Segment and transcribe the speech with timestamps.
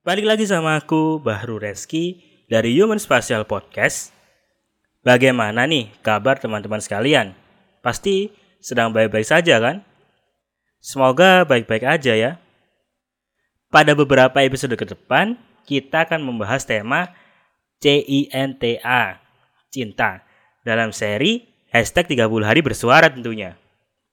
[0.00, 4.16] Balik lagi sama aku, Bahru Reski dari Human Spatial Podcast.
[5.04, 7.36] Bagaimana nih kabar teman-teman sekalian?
[7.84, 8.32] Pasti
[8.64, 9.84] sedang baik-baik saja kan?
[10.80, 12.40] Semoga baik-baik aja ya.
[13.68, 15.36] Pada beberapa episode ke depan,
[15.68, 17.12] kita akan membahas tema
[17.84, 19.20] CINTA,
[19.68, 20.24] cinta,
[20.64, 23.60] dalam seri hashtag 30 hari bersuara tentunya.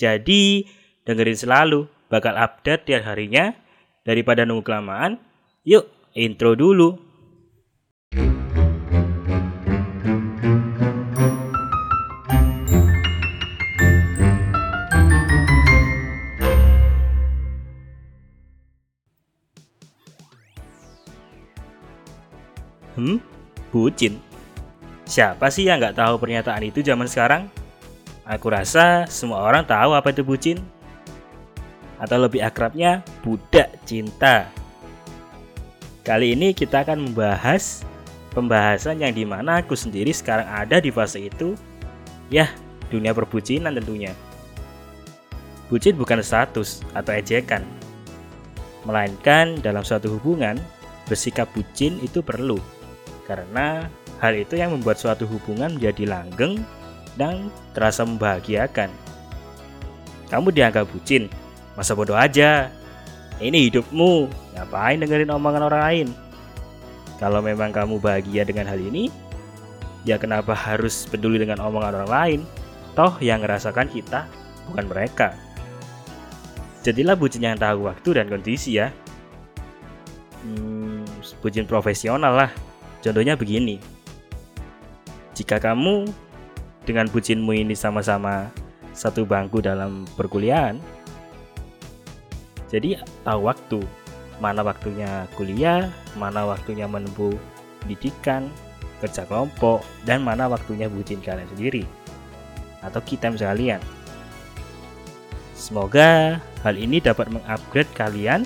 [0.00, 0.64] Jadi,
[1.04, 3.52] dengerin selalu, bakal update tiap harinya,
[4.00, 5.20] daripada nunggu kelamaan,
[5.64, 6.92] Yuk, intro dulu.
[22.92, 23.24] Hmm,
[23.72, 24.20] bucin.
[25.08, 27.48] Siapa sih yang nggak tahu pernyataan itu zaman sekarang?
[28.28, 30.60] Aku rasa semua orang tahu apa itu bucin.
[31.96, 34.52] Atau lebih akrabnya, budak cinta.
[36.04, 37.80] Kali ini kita akan membahas
[38.36, 41.56] pembahasan yang di mana aku sendiri sekarang ada di fase itu.
[42.28, 42.52] Ya,
[42.92, 44.12] dunia perbucinan tentunya.
[45.72, 47.64] Bucin bukan status atau ejekan.
[48.84, 50.60] Melainkan dalam suatu hubungan,
[51.08, 52.60] bersikap bucin itu perlu.
[53.24, 53.88] Karena
[54.20, 56.60] hal itu yang membuat suatu hubungan menjadi langgeng
[57.16, 58.92] dan terasa membahagiakan.
[60.28, 61.32] Kamu dianggap bucin,
[61.80, 62.68] masa bodoh aja,
[63.44, 66.08] ini hidupmu, ngapain dengerin omongan orang lain?
[67.20, 69.12] Kalau memang kamu bahagia dengan hal ini,
[70.08, 72.40] ya kenapa harus peduli dengan omongan orang lain?
[72.96, 74.24] Toh yang ngerasakan kita,
[74.72, 75.36] bukan mereka.
[76.84, 78.88] Jadilah bucin yang tahu waktu dan kondisi ya.
[80.44, 81.04] Hmm,
[81.40, 82.50] bucin profesional lah.
[83.00, 83.80] Contohnya begini.
[85.36, 86.08] Jika kamu
[86.84, 88.52] dengan bucinmu ini sama-sama
[88.92, 90.78] satu bangku dalam perkuliahan,
[92.74, 93.80] jadi tahu waktu.
[94.42, 97.38] Mana waktunya kuliah mana waktunya menempuh
[97.78, 98.50] pendidikan
[98.98, 101.86] kerja kelompok dan mana waktunya bucin kalian sendiri.
[102.82, 103.78] Atau kita sekalian
[105.54, 108.42] semoga hal ini dapat mengupgrade kalian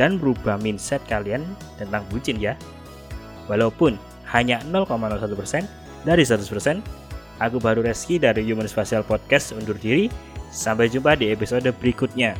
[0.00, 1.44] dan berubah mindset kalian
[1.76, 2.56] tentang bucin ya.
[3.50, 4.00] Walaupun
[4.32, 5.68] hanya 0,01%
[6.08, 6.80] dari 100%
[7.42, 10.08] aku baru Reski dari Human Spatial Podcast undur diri.
[10.48, 12.32] Sampai jumpa di episode berikutnya